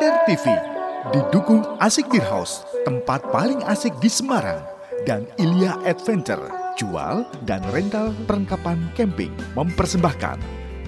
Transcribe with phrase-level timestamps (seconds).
[0.00, 0.56] Kender TV
[1.12, 4.64] didukung Asik Beer House, tempat paling asik di Semarang
[5.04, 6.48] dan Ilya Adventure,
[6.80, 10.40] jual dan rental perlengkapan camping mempersembahkan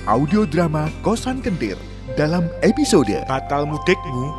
[0.08, 1.76] audio drama Kosan Kendir
[2.16, 4.32] dalam episode Batal mudikmu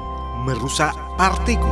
[0.49, 1.69] merusak partiku.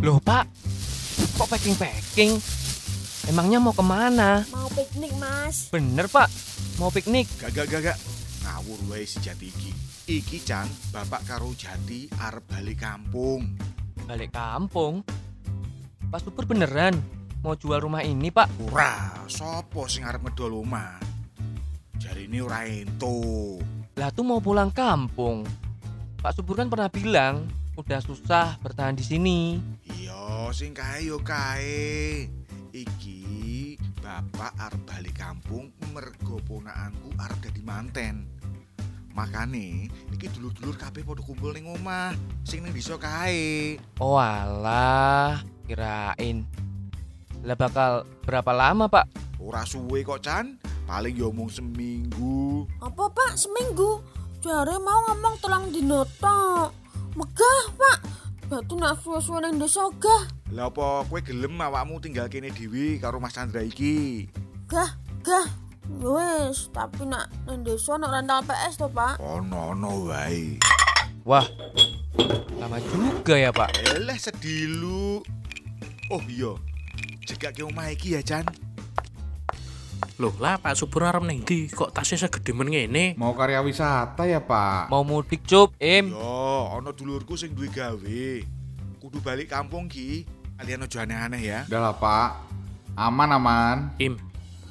[0.00, 0.48] Loh pak,
[1.36, 2.40] kok packing-packing?
[3.28, 4.48] Emangnya mau ke mana?
[4.48, 5.68] Mau piknik, Mas.
[5.68, 6.32] Bener pak,
[6.78, 7.28] mau piknik.
[7.40, 7.98] Gagak gagak
[8.44, 9.72] ngawur wae si Jati iki.
[10.02, 13.56] Iki Chan, bapak karo Jati arep balik kampung.
[14.04, 15.06] Balik kampung.
[16.12, 16.98] Pak Super beneran
[17.40, 18.50] mau jual rumah ini pak?
[18.68, 21.00] Ora, sopo sing arep ngedol omah?
[21.96, 23.62] Jari ini ora ento.
[23.96, 25.46] Lah tuh mau pulang kampung.
[26.18, 27.46] Pak Subur kan pernah bilang
[27.78, 29.58] udah susah bertahan di sini.
[29.86, 32.26] Iya, sing kae yo kae.
[32.72, 33.21] Iki
[34.12, 38.28] bapak arep balik kampung mergo ponakanku arep dadi manten.
[39.16, 42.12] Makane iki dulur-dulur kabeh padha kumpul ning omah.
[42.44, 43.80] Sing ning desa kae.
[43.96, 46.44] Oh alah, kirain.
[47.40, 49.08] Lah bakal berapa lama pak?
[49.40, 50.60] Ora suwe kok, Chan.
[50.84, 52.68] Paling yo mung seminggu.
[52.84, 53.34] Apa, Pak?
[53.34, 53.98] Seminggu?
[54.38, 56.70] Jare mau ngomong tulang dino tok.
[57.18, 58.11] Megah, Pak.
[58.52, 60.28] Batu nak suwe-suwe nang desa gah.
[60.52, 64.28] Lah apa kowe gelem awakmu tinggal kene dhewe karo Mas Chandra iki?
[64.68, 64.92] Gah,
[65.24, 65.48] gah.
[65.96, 69.16] Wes, tapi nak nang desa nak rental PS to, Pak.
[69.24, 70.60] Ono-ono wae.
[71.24, 71.48] Wah,
[72.60, 73.72] lama juga ya pak.
[73.88, 75.24] Eleh sedilu.
[76.12, 76.52] Oh iya.
[77.24, 78.44] Jegake omah iki ya, Chan.
[80.20, 81.72] Loh lah Pak Subur arep ning ndi?
[81.72, 83.16] Kok tasnya segede men ngene?
[83.16, 84.92] Mau karya wisata ya pak?
[84.92, 86.12] Mau mudik cup, Im.
[86.12, 88.24] Yo, ono dulurku sing duwe gawe.
[89.02, 90.26] Kudu balik kampung ki.
[90.58, 91.60] Kalian aja aneh-aneh ya.
[91.66, 92.30] Udah lah pak,
[92.94, 93.76] aman aman.
[93.98, 94.14] Im,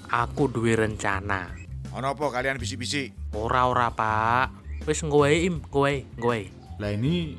[0.08, 1.52] aku duwe rencana.
[1.92, 3.36] Ono apa kalian bisik-bisik?
[3.36, 4.48] Ora-ora Pak.
[4.88, 6.48] Wis nggo wae Im, nggo wae, nggo wae.
[6.80, 7.36] Lah ini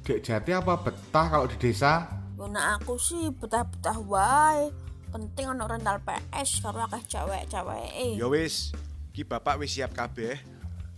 [0.00, 2.08] Dek Jati apa betah kalau di desa?
[2.40, 4.72] Nak aku sih betah-betah wae.
[5.12, 8.16] Penting ono rental PS karo akeh cewek-cewek.
[8.16, 8.72] Ya wis,
[9.12, 10.40] ki bapak wis siap kabeh.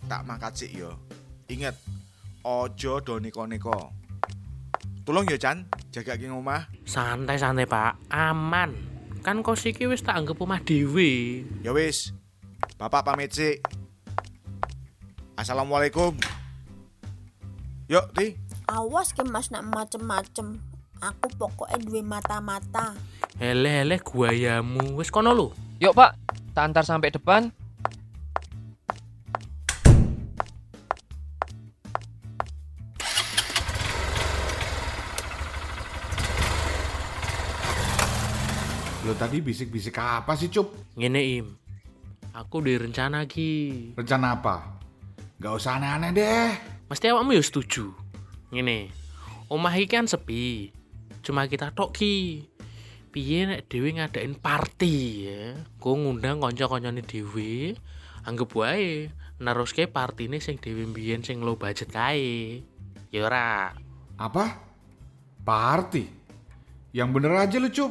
[0.07, 0.95] Tak mangkat sik yo.
[1.51, 1.75] Ingat,
[2.45, 3.95] ojo do neko-neko.
[5.03, 6.71] Tolong ya Chan, jaga ki omah.
[6.87, 8.71] Santai-santai Pak, aman.
[9.23, 11.43] Kan kos iki wis tak anggap omah dhewe.
[11.63, 12.15] Ya wis.
[12.79, 13.63] Bapak pamit sik.
[15.39, 16.15] Assalamualaikum.
[17.91, 18.39] Yuk, Ti.
[18.71, 20.63] Awas ke Mas nak macem-macem.
[21.03, 22.95] Aku pokoknya duwe mata-mata.
[23.43, 24.95] Hele-hele guayamu.
[24.95, 25.51] Wis kono lho.
[25.83, 26.15] Yuk pak,
[26.55, 27.51] tak antar sampai depan.
[39.03, 40.71] Lo tadi bisik-bisik apa sih Cup?
[40.95, 41.47] Ngene Im.
[42.39, 43.51] Aku duwe rencana ki.
[43.99, 44.79] Rencana apa?
[45.43, 46.51] Gak usah aneh-aneh deh.
[46.87, 47.91] Mesti awakmu ya setuju.
[48.55, 48.95] Ngene.
[49.51, 50.71] Omah iki kan sepi.
[51.19, 52.47] Cuma kita tok ki.
[53.11, 54.95] Piye nek dhewe ngadain party
[55.27, 55.59] ya.
[55.83, 57.75] Ku ngundang kanca-kancane dhewe.
[58.23, 59.11] Anggap wae
[59.43, 62.63] neruske partine sing dhewe mbiyen sing low budget kae.
[63.11, 63.75] Ya ora.
[64.15, 64.63] Apa?
[65.43, 66.07] Party?
[66.95, 67.91] Yang bener aja lu Cup.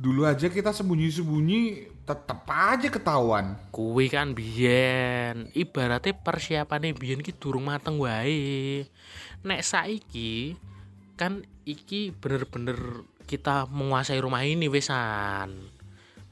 [0.00, 3.60] Dulu aja kita sembunyi-sembunyi tetep aja ketahuan.
[3.68, 8.88] Kuwi kan biyen, ibaratnya persiapane biyen ki durung mateng wae.
[9.44, 10.56] Nek saiki
[11.20, 15.68] kan iki bener-bener kita menguasai rumah ini wesan.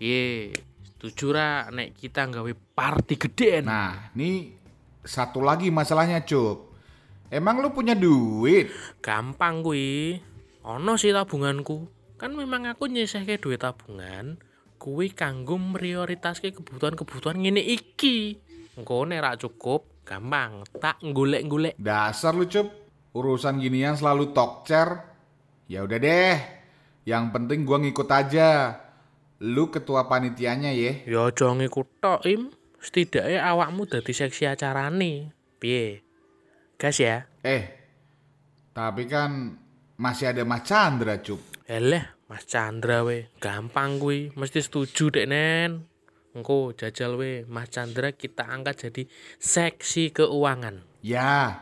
[0.00, 0.56] Piye?
[0.88, 3.68] Setuju ra nek kita nggawe party gedean?
[3.68, 4.56] Nah, ini
[5.04, 6.72] satu lagi masalahnya Cup.
[7.28, 8.72] Emang lu punya duit?
[9.04, 10.24] gampang kuwi.
[10.64, 11.97] Ono sih tabunganku.
[12.18, 14.42] Kan memang aku nyisihke duit tabungan
[14.78, 18.38] kuwi kanggo prioritaske kebutuhan-kebutuhan ngene iki.
[18.78, 21.74] Engko nek ra cukup, gampang tak golek-golek.
[21.78, 22.70] Dasar lu Cup.
[23.14, 25.02] Urusan ginian selalu tokcer.
[25.66, 26.38] Ya udah deh.
[27.02, 28.78] Yang penting gua ngikut aja.
[29.42, 31.06] Lu ketua panitianya ya.
[31.06, 32.54] Ya aja ngikut tok, Im.
[32.78, 35.34] Setidaknya awakmu dadi seksi acarane.
[35.58, 36.06] Piye?
[36.78, 37.26] Gas ya.
[37.42, 37.62] Eh,
[38.70, 39.58] tapi kan
[39.98, 41.57] masih ada Mas Chandra, Cup.
[41.68, 42.00] Eleh,
[42.32, 45.84] Mas Chandra we, gampang kuwi, mesti setuju dek nen.
[46.32, 49.04] Engko jajal we, Mas Chandra kita angkat jadi
[49.36, 50.80] seksi keuangan.
[51.04, 51.60] Ya,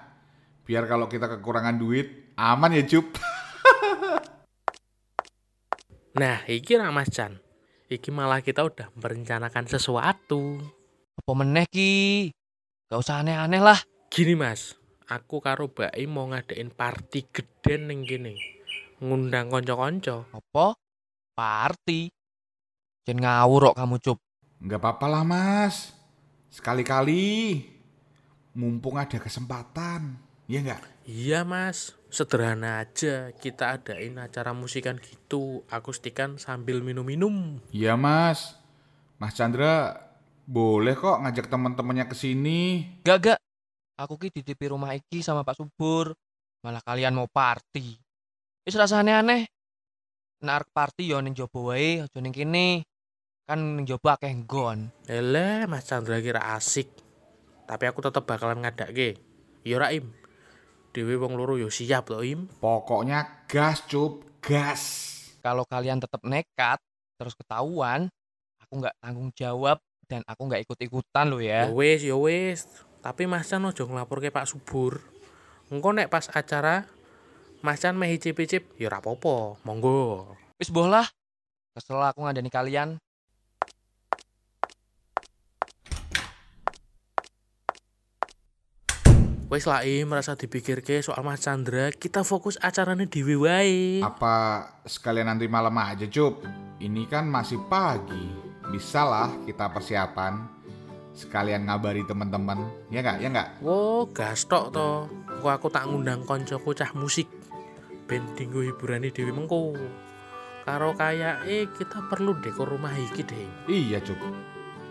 [0.62, 3.11] biar kalau kita kekurangan duit, aman ya, Cup.
[6.17, 7.43] Nah, iki ra Mas Chan.
[7.91, 10.62] Iki malah kita udah merencanakan sesuatu.
[11.19, 12.31] Apa meneh ki?
[12.88, 13.82] Gak usah aneh-aneh lah.
[14.09, 14.79] Gini Mas,
[15.11, 18.56] aku karo Mbak Im mau ngadain party gede ning kene.
[19.01, 20.29] Ngundang konco-konco.
[20.33, 20.77] Apa?
[21.37, 22.09] Party.
[23.05, 24.19] Jangan ngawur kok kamu cup.
[24.63, 25.93] Nggak apa-apa lah, Mas.
[26.49, 27.61] Sekali-kali
[28.57, 30.17] mumpung ada kesempatan.
[30.49, 30.81] Ya enggak?
[31.07, 37.59] Iya mas, sederhana aja kita adain acara musikan gitu, akustikan sambil minum-minum.
[37.75, 38.55] Iya mas.
[39.19, 40.07] Mas Chandra
[40.47, 42.87] boleh kok ngajak teman-temannya ke sini.
[43.03, 43.41] Gak gak.
[43.99, 46.15] Aku ki titip rumah iki sama Pak Subur.
[46.63, 48.06] Malah kalian mau party.
[48.67, 49.47] Wis rasane aneh.
[50.43, 52.83] Nek arep party yo ning jaba wae, aja ning kene.
[53.47, 54.91] Kan ning jaba akeh nggon.
[55.07, 56.91] Ele, Mas Chandra kira asik.
[57.63, 59.23] Tapi aku tetep bakalan ngadakke.
[59.63, 60.11] Iya Raim.
[60.91, 62.51] Dewi wong loro yo siap to, Im.
[62.59, 64.83] Pokoknya gas cup, gas.
[65.47, 66.83] Kalau kalian tetap nekat
[67.23, 68.11] terus ketahuan,
[68.59, 69.79] aku nggak tanggung jawab
[70.11, 71.71] dan aku nggak ikut-ikutan lo ya.
[71.71, 72.67] Ya wis, ya wis.
[72.99, 74.99] Tapi Mas Chan ojo nglaporke Pak Subur.
[75.71, 76.96] Engko nek pas acara
[77.64, 80.37] Mas Chan meh icip-icip, ya ora apa-apa, monggo.
[80.61, 81.08] Wis boh lah.
[81.73, 83.00] Kesel aku ngadani kalian.
[89.47, 94.02] Wis lah merasa dipikirke soal Mas Chandra, kita fokus acarane dhewe wae.
[94.02, 96.43] Apa sekalian nanti malam aja cup?
[96.82, 98.26] Ini kan masih pagi.
[98.69, 100.44] Bisa lah kita persiapan.
[101.17, 102.69] Sekalian ngabari teman-teman.
[102.93, 103.17] Ya enggak?
[103.23, 103.49] Ya enggak?
[103.64, 105.09] Wo, gas tok to.
[105.41, 107.31] Kok aku tak ngundang koncoku cah musik.
[108.06, 109.75] Ben dinggo hiburane dhewe mengko.
[110.67, 113.47] Karo eh kita perlu dekor rumah iki deh.
[113.70, 114.19] Iya cup.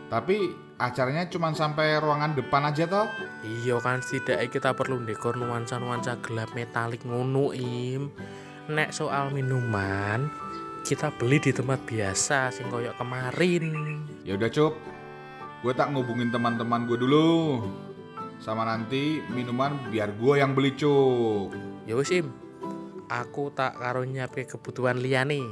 [0.07, 3.07] Tapi acaranya cuma sampai ruangan depan aja toh?
[3.43, 8.11] Iya kan setidaknya kita perlu dekor nuansa-nuansa gelap metalik ngono im.
[8.71, 10.31] Nek soal minuman,
[10.87, 13.65] kita beli di tempat biasa sing koyok kemarin.
[14.23, 14.75] Ya udah cup.
[15.59, 17.63] Gue tak ngubungin teman-teman gue dulu.
[18.39, 21.55] Sama nanti minuman biar gue yang beli cup.
[21.83, 22.44] Ya wis im.
[23.05, 25.45] Aku tak karo nyiapke kebutuhan liyane.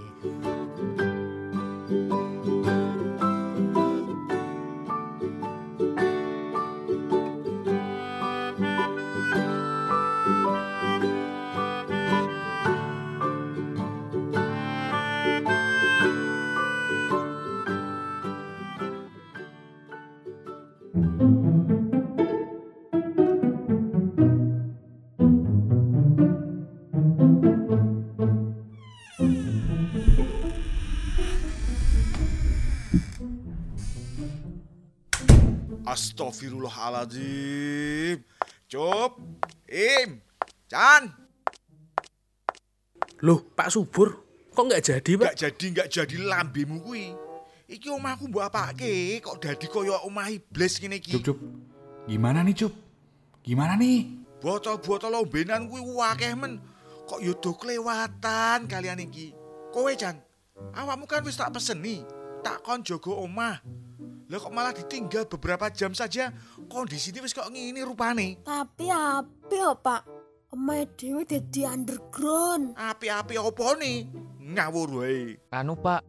[35.94, 38.26] Astagfirullahaladzim.
[38.66, 39.22] Cup,
[39.70, 40.18] Im,
[40.66, 41.14] Chan,
[43.22, 45.24] Loh, Pak Subur, kok nggak jadi, Pak?
[45.24, 47.14] nggak jadi nggak jadi lambemu kuwi.
[47.70, 51.16] Iki omahku mbok apake kok dadi kaya omah iblis ngene iki.
[51.22, 51.40] Cup cup.
[52.10, 52.74] Gimana nih cup?
[53.40, 54.20] Gimana nih?
[54.44, 56.60] Botol-botol lombenan kuwi akeh men.
[57.08, 59.32] Kok yo do kelewatan kalian iki.
[59.72, 60.20] Kowe Jan,
[60.76, 62.04] awakmu kan wis tak peseni,
[62.44, 63.64] tak kon jaga omah.
[64.34, 66.34] Lah kok malah ditinggal beberapa jam saja,
[66.66, 68.42] kondisi ini wis kok ngini rupane.
[68.42, 70.02] Tapi api ya pak.
[70.50, 72.74] Omae dewe dadi underground.
[72.74, 74.10] Api-api apa nih?
[74.42, 75.38] Ngawur wae.
[75.54, 76.02] Anu pak,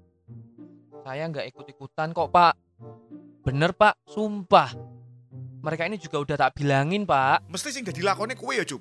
[1.04, 2.56] saya nggak ikut-ikutan kok pak.
[3.44, 4.72] Bener pak, sumpah.
[5.60, 7.44] Mereka ini juga udah tak bilangin pak.
[7.52, 8.80] Mesti sing dadi lakone kowe ya, Cuk.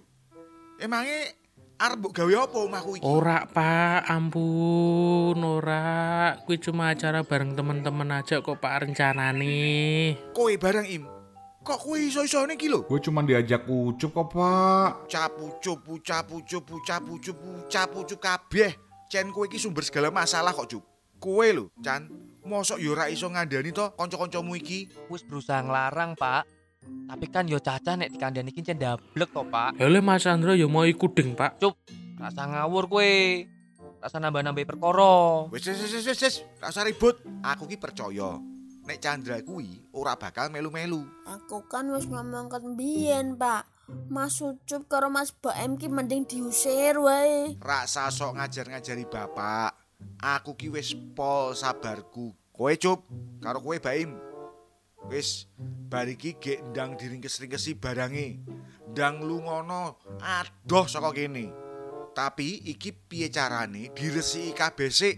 [0.80, 1.36] Emangnya
[1.80, 3.06] arep mbok gawe apa omahku iki?
[3.06, 4.06] Ora, Pak.
[4.10, 6.38] Ampun, ora.
[6.46, 10.16] Kuwi cuma acara bareng temen-temen aja kok, Pak, rencanane.
[10.34, 11.04] Kowe bareng Im.
[11.64, 12.84] Kok kowe iso-isone iki lho?
[12.84, 15.08] Gue cuma diajak ucup kok pak.
[15.08, 18.76] Capu cupu capu cupu capu cupu capu cupu kabeh.
[19.08, 20.84] Cen kowe iki sumber segala masalah kok, Cuk.
[21.24, 22.12] Kowe lho, Chan.
[22.44, 24.92] Mosok yo ora iso ngandani to kanca-kancamu iki?
[25.08, 26.44] Wis berusaha ngelarang pak.
[27.14, 29.78] Tapi kan yo caca nek dikandani iki cen dablek to pak.
[29.78, 31.62] Hele Mas Chandra ya mau ikut ding, Pak.
[32.18, 33.46] Rasa ngawur kue.
[34.02, 35.48] Rasa nambah-nambah perkara.
[35.54, 37.22] Wis wis wis wis wis, ora usah ribut.
[37.46, 38.36] Aku ki percaya.
[38.84, 41.06] Nek Chandra kuwi ora bakal melu-melu.
[41.24, 43.70] Aku kan wis ngomong ke mbiyen pak.
[44.10, 47.56] Mas Ucup karo Mas Baem ki mending diusir wae.
[47.62, 49.76] Rasa sok ngajar-ngajari bapak.
[50.20, 52.34] Aku ki wis pol sabarku.
[52.52, 53.06] Kowe cup
[53.40, 54.33] karo kowe Baim.
[55.12, 55.48] Wis
[55.90, 58.40] bar iki gek ndang diringkes-ringkesi barange.
[58.94, 61.52] Ndang lungono adoh saka kene.
[62.14, 65.16] Tapi iki piye carane diresiki kabeh sik.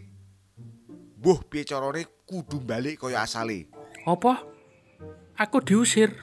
[1.19, 3.67] Mbuh piye carane kudu balik kaya asale.
[4.07, 4.45] Apa?
[5.35, 6.15] Aku diusir.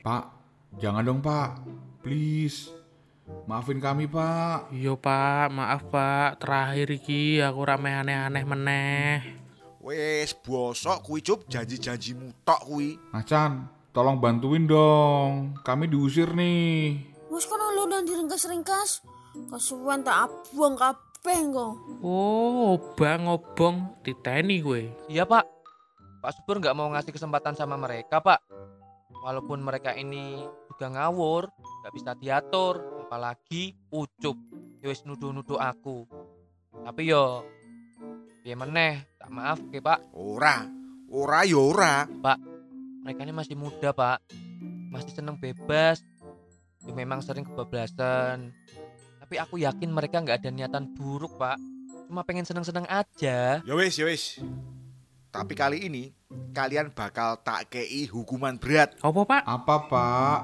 [0.00, 0.24] Pak,
[0.80, 1.60] jangan dong pak.
[2.00, 2.72] Please.
[3.46, 4.70] Maafin kami pak.
[4.70, 5.50] Iya, Pak.
[5.50, 6.42] Maaf, Pak.
[6.42, 9.35] Terakhir iki aku rame aneh-aneh meneh.
[9.86, 12.98] Wis bosok kuwi cup janji-janjimu tok kuwi.
[13.14, 15.54] Macan, tolong bantuin dong.
[15.62, 17.06] Kami diusir nih.
[17.30, 19.06] Wis kono lu dan diringkas-ringkas.
[19.46, 22.02] Kesuwen tak abuang kabeh kok.
[22.02, 24.90] Oh, obang obong diteni gue.
[25.06, 25.46] Iya pak.
[26.18, 28.42] Pak Subur nggak mau ngasih kesempatan sama mereka pak.
[29.26, 31.50] walaupun mereka ini juga ngawur,
[31.82, 34.38] nggak bisa diatur, apalagi ucup,
[34.78, 36.06] ya wis nuduh-nuduh aku.
[36.86, 37.42] Tapi yo,
[38.46, 40.62] piye meneh, tak maaf ke pak, Ora,
[41.10, 42.06] ora ya ora.
[43.02, 44.22] mereka ini masih muda pak,
[44.86, 46.06] masih seneng bebas,
[46.86, 48.54] ya memang sering kebablasan.
[49.18, 51.58] Tapi aku yakin mereka nggak ada niatan buruk pak,
[52.06, 53.66] cuma pengen seneng-seneng aja.
[53.66, 54.38] Ya wis, ya wis.
[55.34, 56.14] Tapi kali ini
[56.54, 58.94] kalian bakal tak kei hukuman berat.
[59.02, 59.42] Apa pak?
[59.42, 60.38] Apa pak?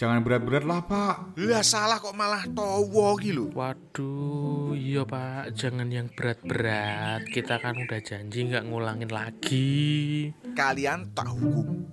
[0.00, 1.36] Jangan berat-berat lah pak.
[1.36, 3.52] Lah salah kok malah towo iki lho.
[3.52, 7.28] Waduh, iya pak, jangan yang berat-berat.
[7.28, 10.32] Kita kan udah janji nggak ngulangin lagi.
[10.56, 11.84] Kalian tak hukum.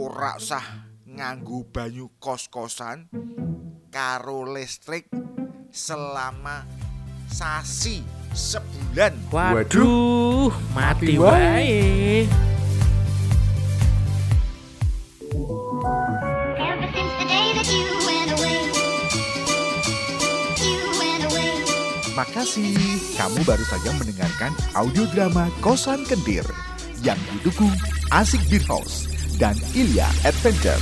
[0.00, 3.12] Ora usah nganggu banyu kos-kosan
[3.92, 5.12] karo listrik
[5.68, 6.64] selama
[7.28, 8.00] sasi
[8.32, 9.12] sebulan.
[9.28, 12.45] Waduh, mati Mati wae.
[23.16, 26.44] Kamu baru saja mendengarkan audio drama Kosan Kendir
[27.00, 27.72] yang didukung
[28.12, 29.08] Asik Beer House
[29.40, 30.80] dan Ilya Adventure.